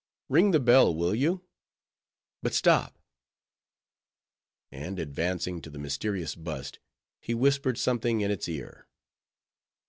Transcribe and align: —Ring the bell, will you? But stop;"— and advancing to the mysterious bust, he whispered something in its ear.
—Ring 0.29 0.49
the 0.49 0.59
bell, 0.59 0.95
will 0.95 1.13
you? 1.13 1.43
But 2.41 2.55
stop;"— 2.55 2.97
and 4.71 4.97
advancing 4.97 5.61
to 5.61 5.69
the 5.69 5.77
mysterious 5.77 6.33
bust, 6.33 6.79
he 7.19 7.35
whispered 7.35 7.77
something 7.77 8.21
in 8.21 8.31
its 8.31 8.49
ear. 8.49 8.87